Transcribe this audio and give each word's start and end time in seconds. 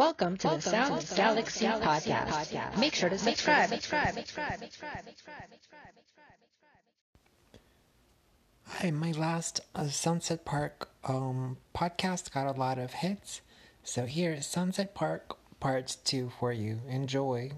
Welcome 0.00 0.38
to 0.38 0.48
the 0.48 0.60
Sound 0.62 1.12
Galaxy 1.14 1.66
Podcast. 1.66 2.78
Make 2.78 2.94
sure 2.94 3.10
to 3.10 3.18
subscribe. 3.18 3.68
Hi, 8.64 8.90
my 8.92 9.12
last 9.12 9.60
uh, 9.74 9.88
Sunset 9.88 10.46
Park 10.46 10.88
um, 11.04 11.58
podcast 11.76 12.32
got 12.32 12.46
a 12.46 12.58
lot 12.58 12.78
of 12.78 12.94
hits. 12.94 13.42
So 13.82 14.06
here 14.06 14.32
is 14.32 14.46
Sunset 14.46 14.94
Park 14.94 15.36
Part 15.60 15.98
2 16.02 16.32
for 16.40 16.50
you. 16.50 16.80
Enjoy. 16.88 17.52